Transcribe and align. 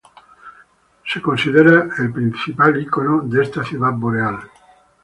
Es 1.05 1.21
considerado 1.21 1.91
el 1.99 2.11
principal 2.11 2.81
icono 2.81 3.21
de 3.21 3.43
esta 3.43 3.63
ciudad 3.63 3.93
boreal. 3.93 4.39